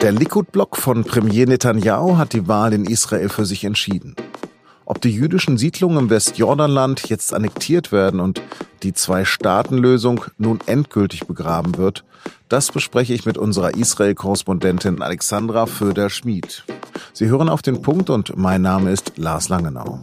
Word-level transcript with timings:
Der 0.00 0.12
Likud-Block 0.12 0.76
von 0.76 1.02
Premier 1.02 1.44
Netanyahu 1.46 2.18
hat 2.18 2.32
die 2.32 2.46
Wahl 2.46 2.72
in 2.72 2.84
Israel 2.84 3.28
für 3.28 3.44
sich 3.44 3.64
entschieden. 3.64 4.14
Ob 4.84 5.00
die 5.00 5.10
jüdischen 5.10 5.58
Siedlungen 5.58 5.98
im 5.98 6.10
Westjordanland 6.10 7.08
jetzt 7.08 7.34
annektiert 7.34 7.90
werden 7.90 8.20
und 8.20 8.40
die 8.84 8.92
Zwei-Staaten-Lösung 8.92 10.24
nun 10.38 10.60
endgültig 10.66 11.26
begraben 11.26 11.76
wird, 11.78 12.04
das 12.48 12.70
bespreche 12.70 13.12
ich 13.12 13.26
mit 13.26 13.38
unserer 13.38 13.74
Israel-Korrespondentin 13.74 15.02
Alexandra 15.02 15.66
Föder-Schmid. 15.66 16.64
Sie 17.12 17.26
hören 17.26 17.48
auf 17.48 17.62
den 17.62 17.82
Punkt 17.82 18.08
und 18.08 18.36
mein 18.36 18.62
Name 18.62 18.92
ist 18.92 19.18
Lars 19.18 19.48
Langenau. 19.48 19.98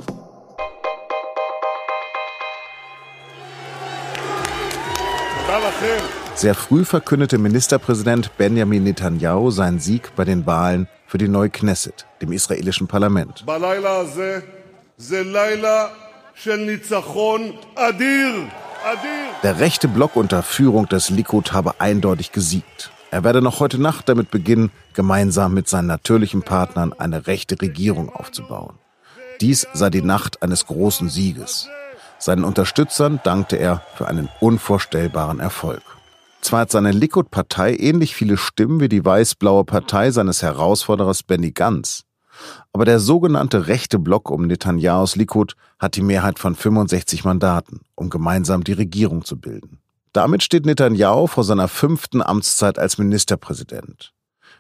Sehr 6.36 6.54
früh 6.54 6.84
verkündete 6.84 7.38
Ministerpräsident 7.38 8.36
Benjamin 8.38 8.84
Netanyahu 8.84 9.52
seinen 9.52 9.80
Sieg 9.80 10.12
bei 10.18 10.26
den 10.26 10.46
Wahlen 10.46 10.90
für 11.08 11.18
die 11.18 11.30
neue 11.30 11.50
Knesset, 11.50 12.06
dem 12.22 12.34
israelischen 12.34 12.88
Parlament. 12.88 13.46
Der 19.44 19.60
rechte 19.60 19.88
Block 19.88 20.16
unter 20.18 20.44
Führung 20.44 20.90
des 20.90 21.10
Likud 21.10 21.54
habe 21.54 21.80
eindeutig 21.80 22.34
gesiegt. 22.34 22.92
Er 23.12 23.24
werde 23.24 23.42
noch 23.42 23.62
heute 23.62 23.82
Nacht 23.82 24.10
damit 24.10 24.30
beginnen, 24.30 24.72
gemeinsam 24.94 25.54
mit 25.54 25.70
seinen 25.70 25.88
natürlichen 25.88 26.42
Partnern 26.42 26.92
eine 26.92 27.28
rechte 27.28 27.62
Regierung 27.62 28.10
aufzubauen. 28.14 28.78
Dies 29.40 29.68
sei 29.74 29.90
die 29.90 30.02
Nacht 30.02 30.44
eines 30.44 30.66
großen 30.66 31.08
Sieges. 31.08 31.70
Seinen 32.20 32.44
Unterstützern 32.44 33.22
dankte 33.24 33.56
er 33.56 33.84
für 33.96 34.10
einen 34.10 34.28
unvorstellbaren 34.42 35.40
Erfolg. 35.40 35.95
Zwar 36.46 36.60
hat 36.60 36.72
seine 36.72 36.92
Likud-Partei 36.92 37.76
ähnlich 37.76 38.14
viele 38.14 38.38
Stimmen 38.38 38.80
wie 38.80 38.88
die 38.88 39.04
weiß-blaue 39.04 39.64
Partei 39.64 40.12
seines 40.12 40.44
Herausforderers 40.44 41.24
Benny 41.24 41.50
Gantz. 41.50 42.04
Aber 42.72 42.86
der 42.86 43.00
sogenannte 43.00 43.66
rechte 43.66 43.98
Block 43.98 44.30
um 44.30 44.46
Netanyahus 44.46 45.16
Likud 45.16 45.56
hat 45.80 45.96
die 45.96 46.04
Mehrheit 46.04 46.38
von 46.38 46.54
65 46.54 47.24
Mandaten, 47.24 47.82
um 47.96 48.12
gemeinsam 48.12 48.64
die 48.64 48.74
Regierung 48.74 49.26
zu 49.26 49.40
bilden. 49.40 49.80
Damit 50.14 50.44
steht 50.44 50.68
Netanyahu 50.68 51.26
vor 51.26 51.44
seiner 51.44 51.68
fünften 51.68 52.22
Amtszeit 52.22 52.78
als 52.78 53.00
Ministerpräsident. 53.00 54.14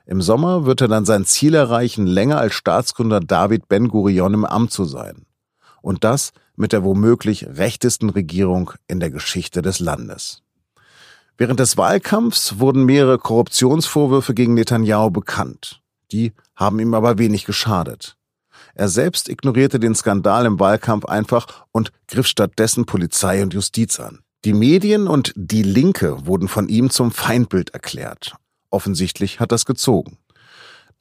Im 0.08 0.23
Sommer 0.23 0.66
wird 0.66 0.81
er 0.81 0.88
dann 0.88 1.05
sein 1.05 1.23
Ziel 1.23 1.53
erreichen, 1.53 2.08
länger 2.08 2.39
als 2.39 2.55
Staatsgründer 2.55 3.20
David 3.20 3.67
Ben-Gurion 3.67 4.33
im 4.33 4.45
Amt 4.45 4.72
zu 4.72 4.86
sein. 4.86 5.27
Und 5.83 6.03
das 6.03 6.31
mit 6.55 6.72
der 6.73 6.83
womöglich 6.83 7.45
rechtesten 7.45 8.09
Regierung 8.09 8.72
in 8.88 8.99
der 8.99 9.11
Geschichte 9.11 9.61
des 9.61 9.80
Landes. 9.80 10.42
Während 11.38 11.59
des 11.59 11.75
Wahlkampfs 11.75 12.59
wurden 12.59 12.86
mehrere 12.86 13.17
Korruptionsvorwürfe 13.17 14.33
gegen 14.33 14.53
Netanyahu 14.53 15.11
bekannt. 15.11 15.81
Die 16.11 16.33
haben 16.55 16.80
ihm 16.80 16.94
aber 16.94 17.17
wenig 17.17 17.45
geschadet. 17.45 18.16
Er 18.73 18.88
selbst 18.88 19.27
ignorierte 19.30 19.80
den 19.80 19.95
Skandal 19.95 20.45
im 20.45 20.59
Wahlkampf 20.59 21.05
einfach 21.05 21.66
und 21.72 21.92
griff 22.08 22.27
stattdessen 22.27 22.86
Polizei 22.86 23.44
und 23.44 23.53
Justiz 23.53 24.00
an. 24.00 24.19
Die 24.45 24.53
Medien 24.53 25.08
und 25.08 25.33
die 25.36 25.64
Linke 25.64 26.25
wurden 26.25 26.47
von 26.47 26.69
ihm 26.69 26.89
zum 26.89 27.11
Feindbild 27.11 27.72
erklärt. 27.72 28.36
Offensichtlich 28.70 29.39
hat 29.39 29.52
das 29.52 29.66
gezogen. 29.66 30.17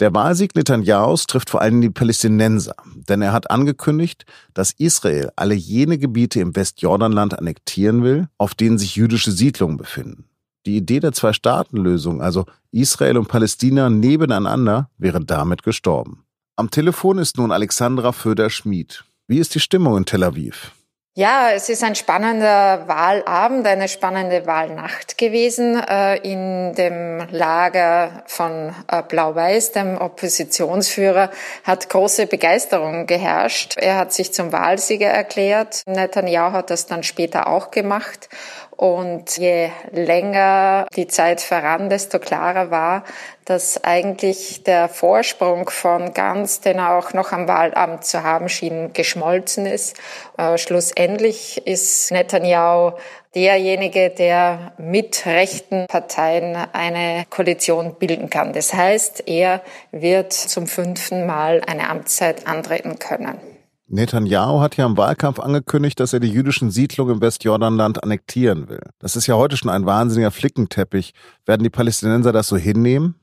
Der 0.00 0.12
Wahlsieg 0.12 0.56
Netanyahus 0.56 1.26
trifft 1.26 1.50
vor 1.50 1.60
allem 1.60 1.80
die 1.80 1.90
Palästinenser, 1.90 2.74
denn 3.08 3.22
er 3.22 3.32
hat 3.32 3.50
angekündigt, 3.50 4.26
dass 4.52 4.72
Israel 4.72 5.30
alle 5.36 5.54
jene 5.54 5.98
Gebiete 5.98 6.40
im 6.40 6.56
Westjordanland 6.56 7.38
annektieren 7.38 8.02
will, 8.02 8.28
auf 8.36 8.54
denen 8.54 8.76
sich 8.76 8.96
jüdische 8.96 9.30
Siedlungen 9.30 9.76
befinden. 9.76 10.24
Die 10.66 10.76
Idee 10.76 10.98
der 10.98 11.12
Zwei-Staaten-Lösung, 11.12 12.22
also 12.22 12.46
Israel 12.72 13.18
und 13.18 13.28
Palästina 13.28 13.88
nebeneinander, 13.88 14.90
wäre 14.98 15.24
damit 15.24 15.62
gestorben. 15.62 16.24
Am 16.56 16.70
Telefon 16.70 17.18
ist 17.18 17.36
nun 17.36 17.52
Alexandra 17.52 18.12
Föder-Schmid. 18.12 19.04
Wie 19.28 19.38
ist 19.38 19.54
die 19.54 19.60
Stimmung 19.60 19.96
in 19.96 20.06
Tel 20.06 20.24
Aviv? 20.24 20.72
Ja, 21.16 21.52
es 21.52 21.68
ist 21.68 21.84
ein 21.84 21.94
spannender 21.94 22.88
Wahlabend, 22.88 23.64
eine 23.68 23.86
spannende 23.86 24.46
Wahlnacht 24.48 25.16
gewesen 25.16 25.80
äh, 25.80 26.16
in 26.16 26.74
dem 26.74 27.24
Lager 27.30 28.24
von 28.26 28.74
äh, 28.88 29.00
Blau-Weiß, 29.00 29.70
dem 29.70 29.96
Oppositionsführer, 29.96 31.30
hat 31.62 31.88
große 31.88 32.26
Begeisterung 32.26 33.06
geherrscht. 33.06 33.76
Er 33.76 33.96
hat 33.96 34.12
sich 34.12 34.32
zum 34.32 34.50
Wahlsieger 34.50 35.06
erklärt. 35.06 35.82
Netanyahu 35.86 36.50
hat 36.50 36.70
das 36.70 36.86
dann 36.86 37.04
später 37.04 37.46
auch 37.46 37.70
gemacht. 37.70 38.28
Und 38.76 39.36
je 39.36 39.70
länger 39.92 40.86
die 40.96 41.06
Zeit 41.06 41.40
voran, 41.40 41.88
desto 41.88 42.18
klarer 42.18 42.70
war, 42.70 43.04
dass 43.44 43.84
eigentlich 43.84 44.64
der 44.64 44.88
Vorsprung 44.88 45.70
von 45.70 46.12
Ganz, 46.12 46.60
den 46.60 46.78
er 46.78 46.96
auch 46.98 47.12
noch 47.12 47.32
am 47.32 47.46
Wahlamt 47.46 48.04
zu 48.04 48.22
haben 48.24 48.48
schien, 48.48 48.92
geschmolzen 48.92 49.66
ist. 49.66 49.96
Äh, 50.38 50.58
schlussendlich 50.58 51.66
ist 51.66 52.10
Netanyahu 52.10 52.92
derjenige, 53.34 54.10
der 54.10 54.72
mit 54.78 55.24
rechten 55.26 55.86
Parteien 55.86 56.56
eine 56.72 57.26
Koalition 57.30 57.94
bilden 57.94 58.30
kann. 58.30 58.52
Das 58.52 58.72
heißt, 58.72 59.28
er 59.28 59.60
wird 59.92 60.32
zum 60.32 60.66
fünften 60.66 61.26
Mal 61.26 61.62
eine 61.66 61.90
Amtszeit 61.90 62.46
antreten 62.46 62.98
können. 62.98 63.53
Netanyahu 63.86 64.60
hat 64.60 64.76
ja 64.76 64.86
im 64.86 64.96
Wahlkampf 64.96 65.38
angekündigt, 65.38 66.00
dass 66.00 66.12
er 66.12 66.20
die 66.20 66.30
jüdischen 66.30 66.70
Siedlungen 66.70 67.16
im 67.16 67.20
Westjordanland 67.20 68.02
annektieren 68.02 68.68
will. 68.68 68.80
Das 68.98 69.14
ist 69.14 69.26
ja 69.26 69.34
heute 69.34 69.56
schon 69.56 69.70
ein 69.70 69.84
wahnsinniger 69.84 70.30
Flickenteppich. 70.30 71.12
Werden 71.44 71.62
die 71.62 71.70
Palästinenser 71.70 72.32
das 72.32 72.48
so 72.48 72.56
hinnehmen? 72.56 73.16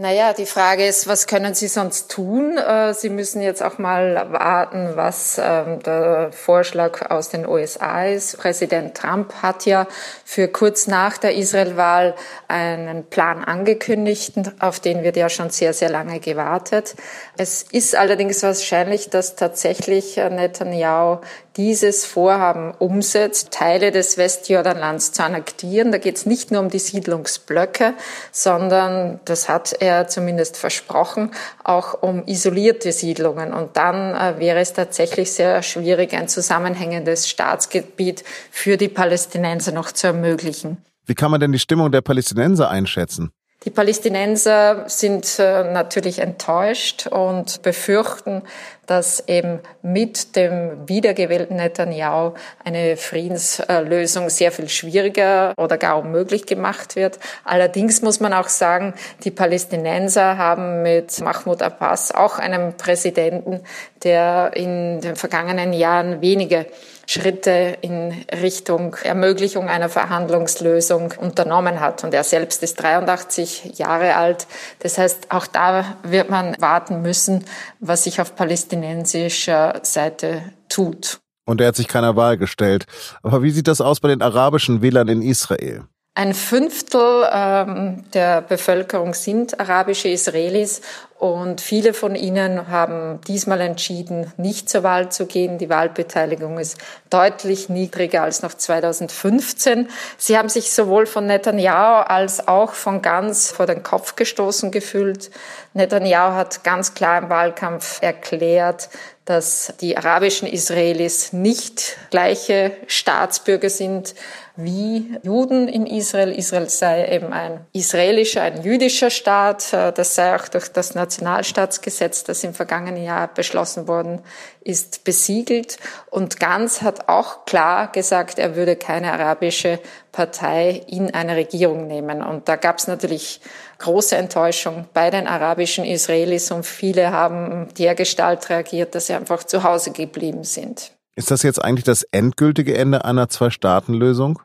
Naja, 0.00 0.32
die 0.32 0.46
Frage 0.46 0.86
ist, 0.86 1.08
was 1.08 1.26
können 1.26 1.54
Sie 1.54 1.66
sonst 1.66 2.08
tun? 2.08 2.56
Äh, 2.56 2.94
Sie 2.94 3.08
müssen 3.08 3.42
jetzt 3.42 3.64
auch 3.64 3.78
mal 3.78 4.28
warten, 4.30 4.92
was 4.94 5.40
ähm, 5.42 5.82
der 5.82 6.30
Vorschlag 6.30 7.10
aus 7.10 7.30
den 7.30 7.44
USA 7.44 8.04
ist. 8.04 8.38
Präsident 8.38 8.96
Trump 8.96 9.34
hat 9.42 9.66
ja 9.66 9.88
für 10.24 10.46
kurz 10.46 10.86
nach 10.86 11.18
der 11.18 11.34
Israel-Wahl 11.34 12.14
einen 12.46 13.06
Plan 13.06 13.42
angekündigt, 13.42 14.34
auf 14.60 14.78
den 14.78 15.02
wird 15.02 15.16
ja 15.16 15.28
schon 15.28 15.50
sehr, 15.50 15.72
sehr 15.72 15.90
lange 15.90 16.20
gewartet. 16.20 16.94
Es 17.36 17.64
ist 17.64 17.96
allerdings 17.96 18.44
wahrscheinlich, 18.44 19.10
dass 19.10 19.34
tatsächlich 19.34 20.16
äh, 20.16 20.30
Netanyahu 20.30 21.18
dieses 21.56 22.06
Vorhaben 22.06 22.72
umsetzt, 22.78 23.50
Teile 23.50 23.90
des 23.90 24.16
Westjordanlands 24.16 25.10
zu 25.10 25.24
annektieren. 25.24 25.90
Da 25.90 25.98
geht 25.98 26.16
es 26.16 26.24
nicht 26.24 26.52
nur 26.52 26.60
um 26.60 26.68
die 26.70 26.78
Siedlungsblöcke, 26.78 27.94
sondern 28.30 29.18
das 29.24 29.48
hat 29.48 29.74
er 29.80 29.87
zumindest 30.08 30.56
versprochen, 30.56 31.30
auch 31.64 32.02
um 32.02 32.26
isolierte 32.26 32.92
Siedlungen. 32.92 33.52
Und 33.52 33.76
dann 33.76 34.14
äh, 34.14 34.38
wäre 34.38 34.60
es 34.60 34.72
tatsächlich 34.72 35.32
sehr 35.32 35.62
schwierig, 35.62 36.12
ein 36.12 36.28
zusammenhängendes 36.28 37.28
Staatsgebiet 37.28 38.24
für 38.50 38.76
die 38.76 38.88
Palästinenser 38.88 39.72
noch 39.72 39.92
zu 39.92 40.08
ermöglichen. 40.08 40.78
Wie 41.06 41.14
kann 41.14 41.30
man 41.30 41.40
denn 41.40 41.52
die 41.52 41.58
Stimmung 41.58 41.90
der 41.90 42.02
Palästinenser 42.02 42.70
einschätzen? 42.70 43.30
Die 43.64 43.70
Palästinenser 43.70 44.84
sind 44.86 45.40
äh, 45.40 45.64
natürlich 45.64 46.20
enttäuscht 46.20 47.08
und 47.08 47.60
befürchten, 47.62 48.42
dass 48.86 49.26
eben 49.26 49.58
mit 49.82 50.36
dem 50.36 50.88
wiedergewählten 50.88 51.56
Netanyahu 51.56 52.34
eine 52.64 52.96
Friedenslösung 52.96 54.30
sehr 54.30 54.52
viel 54.52 54.68
schwieriger 54.68 55.54
oder 55.56 55.76
gar 55.76 55.98
unmöglich 55.98 56.46
gemacht 56.46 56.94
wird. 56.94 57.18
Allerdings 57.44 58.00
muss 58.00 58.20
man 58.20 58.32
auch 58.32 58.48
sagen, 58.48 58.94
die 59.24 59.32
Palästinenser 59.32 60.38
haben 60.38 60.82
mit 60.82 61.20
Mahmoud 61.20 61.60
Abbas 61.60 62.12
auch 62.12 62.38
einen 62.38 62.76
Präsidenten, 62.76 63.60
der 64.04 64.52
in 64.54 65.00
den 65.00 65.16
vergangenen 65.16 65.72
Jahren 65.72 66.20
wenige 66.20 66.66
Schritte 67.08 67.78
in 67.80 68.12
Richtung 68.42 68.94
Ermöglichung 69.02 69.70
einer 69.70 69.88
Verhandlungslösung 69.88 71.14
unternommen 71.18 71.80
hat. 71.80 72.04
Und 72.04 72.12
er 72.12 72.22
selbst 72.22 72.62
ist 72.62 72.82
83 72.82 73.78
Jahre 73.78 74.14
alt. 74.16 74.46
Das 74.80 74.98
heißt, 74.98 75.30
auch 75.30 75.46
da 75.46 75.96
wird 76.02 76.28
man 76.28 76.54
warten 76.60 77.00
müssen, 77.00 77.46
was 77.80 78.04
sich 78.04 78.20
auf 78.20 78.36
palästinensischer 78.36 79.80
Seite 79.84 80.42
tut. 80.68 81.18
Und 81.46 81.62
er 81.62 81.68
hat 81.68 81.76
sich 81.76 81.88
keiner 81.88 82.14
Wahl 82.14 82.36
gestellt. 82.36 82.84
Aber 83.22 83.42
wie 83.42 83.52
sieht 83.52 83.68
das 83.68 83.80
aus 83.80 84.00
bei 84.00 84.08
den 84.08 84.20
arabischen 84.20 84.82
Wählern 84.82 85.08
in 85.08 85.22
Israel? 85.22 85.84
Ein 86.18 86.34
Fünftel 86.34 87.28
ähm, 87.32 88.04
der 88.12 88.42
Bevölkerung 88.42 89.14
sind 89.14 89.60
arabische 89.60 90.08
Israelis 90.08 90.82
und 91.18 91.60
viele 91.60 91.94
von 91.94 92.14
ihnen 92.14 92.68
haben 92.68 93.20
diesmal 93.26 93.60
entschieden, 93.60 94.32
nicht 94.36 94.70
zur 94.70 94.84
Wahl 94.84 95.10
zu 95.10 95.26
gehen. 95.26 95.58
Die 95.58 95.68
Wahlbeteiligung 95.68 96.58
ist 96.58 96.78
deutlich 97.10 97.68
niedriger 97.68 98.22
als 98.22 98.42
noch 98.42 98.54
2015. 98.54 99.88
Sie 100.16 100.38
haben 100.38 100.48
sich 100.48 100.70
sowohl 100.70 101.06
von 101.06 101.26
Netanyahu 101.26 102.04
als 102.04 102.46
auch 102.46 102.72
von 102.72 103.02
Ganz 103.02 103.50
vor 103.50 103.66
den 103.66 103.82
Kopf 103.82 104.14
gestoßen 104.14 104.70
gefühlt. 104.70 105.32
Netanyahu 105.74 106.34
hat 106.34 106.62
ganz 106.62 106.94
klar 106.94 107.18
im 107.18 107.30
Wahlkampf 107.30 108.00
erklärt, 108.00 108.88
dass 109.28 109.74
die 109.82 109.94
arabischen 109.94 110.48
Israelis 110.48 111.34
nicht 111.34 111.98
gleiche 112.10 112.72
Staatsbürger 112.86 113.68
sind 113.68 114.14
wie 114.56 115.18
Juden 115.22 115.68
in 115.68 115.86
Israel. 115.86 116.32
Israel 116.32 116.70
sei 116.70 117.06
eben 117.08 117.32
ein 117.34 117.60
israelischer, 117.74 118.40
ein 118.40 118.62
jüdischer 118.62 119.10
Staat. 119.10 119.72
Äh, 119.74 119.92
das 119.92 120.14
sei 120.14 120.34
auch 120.34 120.48
durch 120.48 120.68
das 120.68 120.94
Nationalstaatsgesetz, 120.94 122.24
das 122.24 122.42
im 122.42 122.54
vergangenen 122.54 123.04
Jahr 123.04 123.28
beschlossen 123.28 123.86
worden 123.86 124.22
ist, 124.62 125.04
besiegelt. 125.04 125.76
Und 126.10 126.40
Ganz 126.40 126.80
hat 126.80 127.08
auch 127.08 127.44
klar 127.44 127.92
gesagt, 127.92 128.38
er 128.38 128.56
würde 128.56 128.76
keine 128.76 129.12
arabische 129.12 129.78
Partei 130.18 130.82
in 130.88 131.14
eine 131.14 131.36
Regierung 131.36 131.86
nehmen. 131.86 132.24
Und 132.24 132.48
da 132.48 132.56
gab 132.56 132.78
es 132.78 132.88
natürlich 132.88 133.40
große 133.78 134.16
Enttäuschung 134.16 134.86
bei 134.92 135.10
den 135.10 135.28
arabischen 135.28 135.84
Israelis 135.84 136.50
und 136.50 136.66
viele 136.66 137.12
haben 137.12 137.68
dergestalt 137.78 138.50
reagiert, 138.50 138.96
dass 138.96 139.06
sie 139.06 139.14
einfach 139.14 139.44
zu 139.44 139.62
Hause 139.62 139.92
geblieben 139.92 140.42
sind. 140.42 140.90
Ist 141.14 141.30
das 141.30 141.44
jetzt 141.44 141.62
eigentlich 141.62 141.84
das 141.84 142.02
endgültige 142.10 142.76
Ende 142.76 143.04
einer 143.04 143.28
Zwei-Staaten-Lösung? 143.28 144.42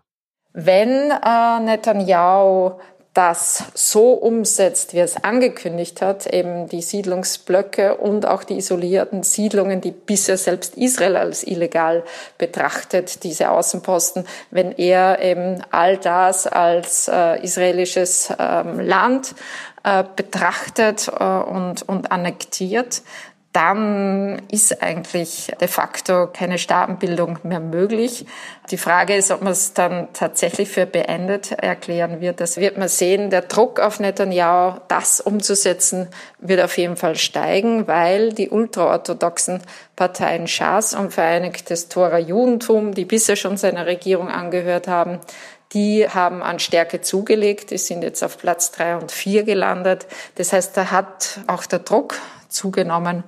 Wenn 0.54 1.10
äh, 1.10 1.60
Netanyahu 1.60 2.74
das 3.14 3.66
so 3.76 4.14
umsetzt, 4.14 4.94
wie 4.94 5.00
es 5.00 5.24
angekündigt 5.24 6.02
hat, 6.02 6.26
eben 6.26 6.68
die 6.68 6.82
Siedlungsblöcke 6.82 7.96
und 7.98 8.26
auch 8.26 8.44
die 8.44 8.58
isolierten 8.58 9.22
Siedlungen, 9.22 9.82
die 9.82 9.92
bisher 9.92 10.38
selbst 10.38 10.76
Israel 10.78 11.18
als 11.18 11.44
illegal 11.44 12.04
betrachtet, 12.40 13.24
diese 13.24 13.52
Außenposten, 13.52 14.26
wenn 14.50 14.72
er 14.72 15.22
eben 15.22 15.62
all 15.70 15.98
das 15.98 16.48
als 16.48 17.08
äh, 17.08 17.44
israelisches 17.44 18.34
ähm, 18.40 18.80
Land 18.80 19.36
äh, 19.84 20.04
betrachtet 20.16 21.08
äh, 21.08 21.24
und, 21.24 21.84
und 21.84 22.12
annektiert, 22.12 23.04
dann 23.54 24.42
ist 24.52 24.82
eigentlich 24.82 25.52
de 25.62 25.68
facto 25.68 26.28
keine 26.28 26.58
Staatenbildung 26.58 27.38
mehr 27.44 27.60
möglich. 27.60 28.26
Die 28.72 28.78
Frage 28.78 29.16
ist, 29.16 29.30
ob 29.30 29.44
man 29.44 29.52
es 29.52 29.74
dann 29.74 30.08
tatsächlich 30.14 30.70
für 30.70 30.88
beendet 30.88 31.52
erklären 31.52 32.20
wird. 32.20 32.42
Das 32.42 32.58
wird 32.58 32.80
man 32.80 32.88
sehen. 32.88 33.30
Der 33.30 33.44
Druck 33.44 33.80
auf 33.80 34.00
Netanyahu, 34.00 34.80
das 34.88 35.22
umzusetzen, 35.22 36.08
wird 36.40 36.62
auf 36.62 36.76
jeden 36.80 36.98
Fall 36.98 37.16
steigen, 37.16 37.88
weil 37.88 38.34
die 38.34 38.50
ultraorthodoxen 38.50 39.62
Parteien 39.96 40.48
Schas 40.48 40.96
und 40.96 41.14
Vereinigtes 41.14 41.90
Tora 41.90 42.18
Judentum, 42.18 42.96
die 42.96 43.06
bisher 43.06 43.36
schon 43.36 43.58
seiner 43.58 43.86
Regierung 43.86 44.30
angehört 44.30 44.88
haben, 44.88 45.20
die 45.74 46.08
haben 46.08 46.42
an 46.42 46.60
Stärke 46.60 47.02
zugelegt. 47.02 47.72
Die 47.72 47.78
sind 47.78 48.04
jetzt 48.04 48.24
auf 48.24 48.38
Platz 48.38 48.72
drei 48.72 48.96
und 48.96 49.12
vier 49.12 49.44
gelandet. 49.44 50.08
Das 50.36 50.54
heißt, 50.54 50.76
da 50.78 50.92
hat 50.92 51.40
auch 51.48 51.66
der 51.66 51.80
Druck 51.80 52.16
zugenommen 52.54 53.24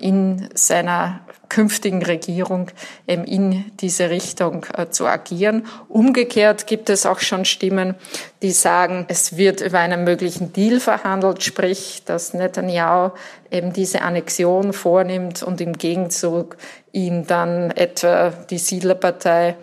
in 0.00 0.48
seiner 0.54 1.20
künftigen 1.48 2.02
Regierung 2.02 2.70
in 3.06 3.64
diese 3.80 4.10
Richtung 4.10 4.66
äh, 4.76 4.88
zu 4.90 5.06
agieren. 5.06 5.66
Umgekehrt 5.88 6.66
gibt 6.66 6.90
es 6.90 7.06
auch 7.06 7.20
schon 7.20 7.44
Stimmen, 7.44 7.94
die 8.42 8.50
sagen, 8.50 9.04
es 9.08 9.36
wird 9.36 9.60
über 9.60 9.78
einen 9.78 10.02
möglichen 10.02 10.52
Deal 10.52 10.80
verhandelt, 10.80 11.44
sprich, 11.44 12.02
dass 12.04 12.34
Netanyahu 12.34 13.12
eben 13.52 13.72
diese 13.72 14.02
Annexion 14.02 14.72
vornimmt 14.72 15.44
und 15.44 15.60
im 15.60 15.74
Gegenzug 15.74 16.56
ihm 16.90 17.26
dann 17.26 17.70
etwa 17.70 18.30
die 18.50 18.58
Siedlerpartei 18.58 19.56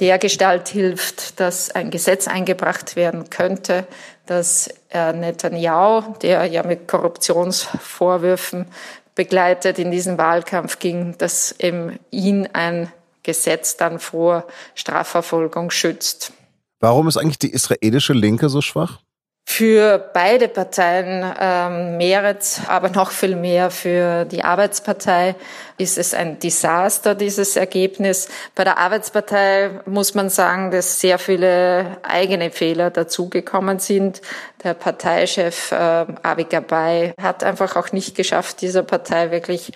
der 0.00 0.18
Gestalt 0.18 0.68
hilft, 0.68 1.40
dass 1.40 1.70
ein 1.70 1.90
Gesetz 1.90 2.28
eingebracht 2.28 2.94
werden 2.94 3.30
könnte, 3.30 3.86
dass 4.28 4.68
Netanyahu, 4.92 6.14
der 6.22 6.46
ja 6.46 6.62
mit 6.62 6.86
Korruptionsvorwürfen 6.86 8.66
begleitet 9.14 9.78
in 9.78 9.90
diesen 9.90 10.18
Wahlkampf 10.18 10.78
ging, 10.78 11.16
dass 11.18 11.52
eben 11.58 11.98
ihn 12.10 12.48
ein 12.52 12.92
Gesetz 13.24 13.76
dann 13.76 13.98
vor 13.98 14.46
Strafverfolgung 14.74 15.70
schützt. 15.70 16.32
Warum 16.80 17.08
ist 17.08 17.16
eigentlich 17.16 17.38
die 17.38 17.52
israelische 17.52 18.12
Linke 18.12 18.48
so 18.48 18.60
schwach? 18.60 19.00
Für 19.50 19.98
beide 20.12 20.46
Parteien 20.46 21.24
ähm, 21.40 21.96
Meretz, 21.96 22.60
aber 22.68 22.90
noch 22.90 23.10
viel 23.10 23.34
mehr 23.34 23.70
für 23.70 24.26
die 24.26 24.44
Arbeitspartei 24.44 25.36
ist 25.78 25.96
es 25.96 26.12
ein 26.12 26.38
Desaster, 26.38 27.14
dieses 27.14 27.56
Ergebnis. 27.56 28.28
Bei 28.54 28.64
der 28.64 28.76
Arbeitspartei 28.76 29.70
muss 29.86 30.14
man 30.14 30.28
sagen, 30.28 30.70
dass 30.70 31.00
sehr 31.00 31.18
viele 31.18 31.96
eigene 32.02 32.50
Fehler 32.50 32.90
dazugekommen 32.90 33.78
sind. 33.78 34.20
Der 34.62 34.74
Parteichef 34.74 35.72
äh, 35.72 35.76
Avi 36.22 36.44
Gabay 36.44 37.14
hat 37.20 37.42
einfach 37.42 37.74
auch 37.74 37.90
nicht 37.90 38.14
geschafft, 38.14 38.60
dieser 38.60 38.82
Partei 38.82 39.30
wirklich 39.30 39.72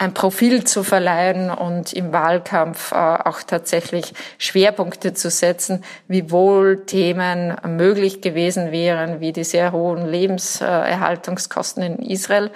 ein 0.00 0.14
Profil 0.14 0.64
zu 0.64 0.82
verleihen 0.82 1.50
und 1.50 1.92
im 1.92 2.10
Wahlkampf 2.10 2.92
äh, 2.92 2.94
auch 2.94 3.42
tatsächlich 3.42 4.14
Schwerpunkte 4.38 5.12
zu 5.12 5.28
setzen, 5.28 5.84
wie 6.08 6.30
wohl 6.30 6.86
Themen 6.86 7.54
möglich 7.66 8.22
gewesen 8.22 8.72
wären, 8.72 9.20
wie 9.20 9.34
die 9.34 9.44
sehr 9.44 9.72
hohen 9.72 10.10
Lebenserhaltungskosten 10.10 11.82
in 11.82 11.98
Israel. 11.98 12.50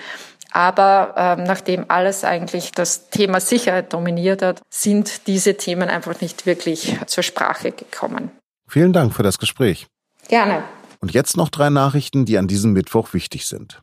Aber 0.53 1.15
ähm, 1.19 1.45
nachdem 1.45 1.85
alles 1.89 2.25
eigentlich 2.25 2.73
das 2.73 3.11
Thema 3.11 3.41
Sicherheit 3.41 3.93
dominiert 3.93 4.41
hat, 4.41 4.63
sind 4.71 5.27
diese 5.27 5.59
Themen 5.59 5.91
einfach 5.91 6.23
nicht 6.23 6.47
wirklich 6.47 6.97
zur 7.05 7.23
Sprache 7.23 7.73
gekommen. 7.73 8.31
Vielen 8.67 8.95
Dank 8.95 9.13
für 9.13 9.23
das 9.23 9.39
Gespräch. 9.39 9.87
Gerne. 10.29 10.65
Und 11.01 11.13
jetzt 11.13 11.37
noch 11.37 11.51
drei 11.51 11.69
Nachrichten, 11.69 12.25
die 12.25 12.39
an 12.39 12.49
diesem 12.49 12.73
Mittwoch 12.73 13.13
wichtig 13.13 13.47
sind. 13.47 13.83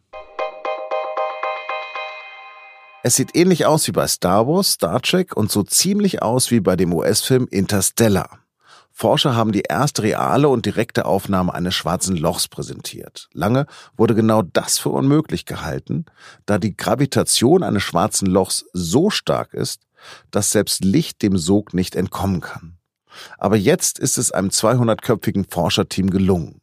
Es 3.03 3.15
sieht 3.15 3.35
ähnlich 3.35 3.65
aus 3.65 3.87
wie 3.87 3.93
bei 3.93 4.07
Star 4.07 4.47
Wars, 4.47 4.73
Star 4.73 5.01
Trek 5.01 5.35
und 5.35 5.51
so 5.51 5.63
ziemlich 5.63 6.21
aus 6.21 6.51
wie 6.51 6.59
bei 6.59 6.75
dem 6.75 6.93
US-Film 6.93 7.47
Interstellar. 7.49 8.41
Forscher 8.91 9.35
haben 9.35 9.51
die 9.51 9.63
erste 9.67 10.03
reale 10.03 10.49
und 10.49 10.67
direkte 10.67 11.05
Aufnahme 11.05 11.51
eines 11.51 11.73
schwarzen 11.73 12.15
Lochs 12.15 12.47
präsentiert. 12.47 13.27
Lange 13.33 13.65
wurde 13.97 14.13
genau 14.13 14.43
das 14.43 14.77
für 14.77 14.89
unmöglich 14.89 15.45
gehalten, 15.45 16.05
da 16.45 16.59
die 16.59 16.77
Gravitation 16.77 17.63
eines 17.63 17.81
schwarzen 17.81 18.27
Lochs 18.27 18.65
so 18.71 19.09
stark 19.09 19.55
ist, 19.55 19.81
dass 20.29 20.51
selbst 20.51 20.83
Licht 20.83 21.23
dem 21.23 21.39
Sog 21.39 21.73
nicht 21.73 21.95
entkommen 21.95 22.41
kann. 22.41 22.77
Aber 23.39 23.55
jetzt 23.55 23.97
ist 23.97 24.19
es 24.19 24.31
einem 24.31 24.49
200-köpfigen 24.49 25.49
Forscherteam 25.49 26.11
gelungen. 26.11 26.61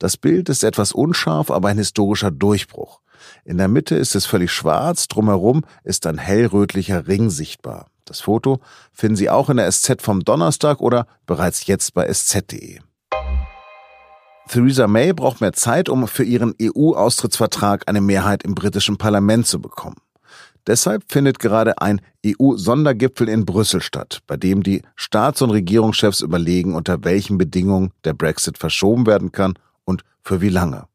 Das 0.00 0.16
Bild 0.16 0.48
ist 0.48 0.64
etwas 0.64 0.90
unscharf, 0.92 1.50
aber 1.52 1.68
ein 1.68 1.78
historischer 1.78 2.32
Durchbruch. 2.32 3.00
In 3.44 3.58
der 3.58 3.68
Mitte 3.68 3.94
ist 3.94 4.14
es 4.14 4.26
völlig 4.26 4.52
schwarz, 4.52 5.08
drumherum 5.08 5.64
ist 5.84 6.06
ein 6.06 6.18
hellrötlicher 6.18 7.06
Ring 7.06 7.30
sichtbar. 7.30 7.86
Das 8.04 8.20
Foto 8.20 8.60
finden 8.92 9.16
Sie 9.16 9.30
auch 9.30 9.50
in 9.50 9.56
der 9.56 9.70
SZ 9.70 10.00
vom 10.00 10.24
Donnerstag 10.24 10.80
oder 10.80 11.06
bereits 11.26 11.66
jetzt 11.66 11.94
bei 11.94 12.06
sz.de. 12.06 12.78
Theresa 14.48 14.86
May 14.86 15.12
braucht 15.12 15.40
mehr 15.40 15.52
Zeit, 15.52 15.88
um 15.88 16.06
für 16.06 16.22
ihren 16.22 16.54
EU-Austrittsvertrag 16.62 17.82
eine 17.86 18.00
Mehrheit 18.00 18.44
im 18.44 18.54
britischen 18.54 18.96
Parlament 18.96 19.46
zu 19.46 19.60
bekommen. 19.60 19.96
Deshalb 20.66 21.04
findet 21.08 21.38
gerade 21.38 21.80
ein 21.80 22.00
EU-Sondergipfel 22.24 23.28
in 23.28 23.44
Brüssel 23.44 23.80
statt, 23.80 24.20
bei 24.26 24.36
dem 24.36 24.62
die 24.62 24.82
Staats- 24.96 25.42
und 25.42 25.50
Regierungschefs 25.50 26.20
überlegen, 26.20 26.74
unter 26.74 27.04
welchen 27.04 27.38
Bedingungen 27.38 27.92
der 28.04 28.14
Brexit 28.14 28.58
verschoben 28.58 29.06
werden 29.06 29.30
kann 29.30 29.54
und 29.84 30.02
für 30.22 30.40
wie 30.40 30.48
lange. 30.48 30.86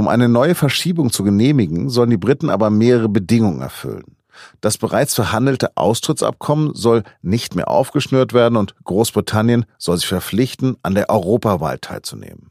Um 0.00 0.08
eine 0.08 0.30
neue 0.30 0.54
Verschiebung 0.54 1.12
zu 1.12 1.24
genehmigen, 1.24 1.90
sollen 1.90 2.08
die 2.08 2.16
Briten 2.16 2.48
aber 2.48 2.70
mehrere 2.70 3.10
Bedingungen 3.10 3.60
erfüllen. 3.60 4.16
Das 4.62 4.78
bereits 4.78 5.14
verhandelte 5.14 5.76
Austrittsabkommen 5.76 6.74
soll 6.74 7.02
nicht 7.20 7.54
mehr 7.54 7.68
aufgeschnürt 7.68 8.32
werden 8.32 8.56
und 8.56 8.74
Großbritannien 8.84 9.66
soll 9.76 9.98
sich 9.98 10.06
verpflichten, 10.06 10.78
an 10.82 10.94
der 10.94 11.10
Europawahl 11.10 11.78
teilzunehmen. 11.78 12.50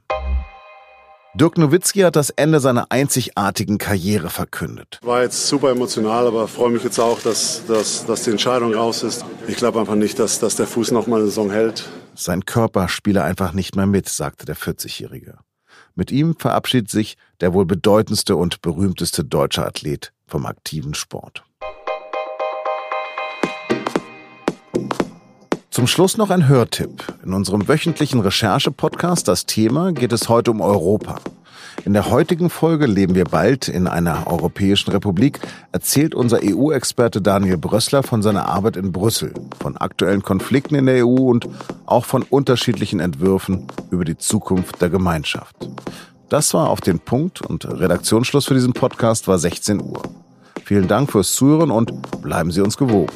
Dirk 1.34 1.58
Nowitzki 1.58 2.02
hat 2.02 2.16
das 2.16 2.30
Ende 2.30 2.60
seiner 2.60 2.92
einzigartigen 2.92 3.80
Karriere 3.80 4.30
verkündet. 4.30 5.00
War 5.02 5.24
jetzt 5.24 5.48
super 5.48 5.72
emotional, 5.72 6.28
aber 6.28 6.48
freue 6.48 6.70
mich 6.70 6.84
jetzt 6.84 7.00
auch, 7.00 7.20
dass, 7.20 7.64
dass, 7.68 8.06
dass 8.06 8.26
die 8.26 8.30
Entscheidung 8.30 8.76
raus 8.76 9.02
ist. 9.02 9.26
Ich 9.48 9.56
glaube 9.56 9.80
einfach 9.80 9.96
nicht, 9.96 10.20
dass, 10.20 10.38
dass 10.40 10.56
der 10.56 10.68
Fuß 10.68 10.92
noch 10.92 11.08
mal 11.08 11.16
eine 11.16 11.26
Saison 11.26 11.50
hält. 11.50 11.90
Sein 12.14 12.46
Körper 12.46 12.88
spiele 12.90 13.24
einfach 13.24 13.54
nicht 13.54 13.76
mehr 13.76 13.88
mit, 13.88 14.08
sagte 14.08 14.46
der 14.46 14.56
40-Jährige. 14.56 15.40
Mit 16.00 16.14
ihm 16.14 16.34
verabschiedet 16.38 16.90
sich 16.90 17.18
der 17.42 17.54
wohl 17.54 17.66
bedeutendste 17.66 18.38
und 18.38 18.62
berühmteste 18.62 19.26
deutsche 19.26 19.66
Athlet 19.66 20.14
vom 20.28 20.46
aktiven 20.46 20.94
Sport. 20.94 21.44
Zum 25.70 25.88
Schluss 25.88 26.16
noch 26.16 26.30
ein 26.30 26.48
Hörtipp. 26.48 27.04
In 27.26 27.34
unserem 27.34 27.68
wöchentlichen 27.68 28.22
Recherche-Podcast 28.22 29.28
Das 29.28 29.46
Thema 29.46 29.92
geht 29.92 30.14
es 30.14 30.30
heute 30.30 30.52
um 30.52 30.62
Europa. 30.62 31.20
In 31.86 31.94
der 31.94 32.10
heutigen 32.10 32.50
Folge 32.50 32.86
Leben 32.86 33.16
wir 33.16 33.26
bald 33.26 33.68
in 33.68 33.88
einer 33.88 34.28
europäischen 34.28 34.92
Republik 34.92 35.40
erzählt 35.72 36.14
unser 36.14 36.40
EU-Experte 36.44 37.22
Daniel 37.22 37.58
Brössler 37.58 38.04
von 38.04 38.22
seiner 38.22 38.48
Arbeit 38.48 38.76
in 38.76 38.92
Brüssel, 38.92 39.34
von 39.60 39.78
aktuellen 39.78 40.22
Konflikten 40.22 40.76
in 40.76 40.86
der 40.86 41.06
EU 41.06 41.30
und 41.30 41.48
auch 41.86 42.06
von 42.06 42.24
unterschiedlichen 42.24 43.00
Entwürfen 43.00 43.68
über 43.92 44.06
die 44.06 44.18
Zukunft 44.18 44.82
der 44.82 44.90
Gemeinschaft. 44.90 45.56
Das 46.30 46.54
war 46.54 46.70
auf 46.70 46.82
den 46.82 47.00
Punkt 47.00 47.42
und 47.42 47.66
Redaktionsschluss 47.66 48.46
für 48.46 48.54
diesen 48.54 48.74
Podcast 48.74 49.28
war 49.28 49.40
16 49.40 49.82
Uhr. 49.82 50.04
Vielen 50.64 50.88
Dank 50.88 51.12
fürs 51.12 51.34
Zuhören 51.34 51.72
und 51.72 52.22
bleiben 52.22 52.52
Sie 52.52 52.62
uns 52.62 52.78
gewogen. 52.78 53.12